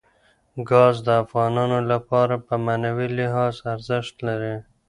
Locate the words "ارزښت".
3.73-4.15